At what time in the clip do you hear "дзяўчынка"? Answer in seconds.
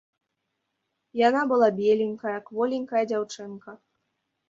3.15-3.81